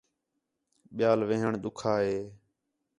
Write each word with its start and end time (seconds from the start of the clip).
ٻِیال 0.95 1.19
وین٘ہݨ 1.27 1.53
ݙُکّھا 1.63 1.93
ہِے 2.05 2.17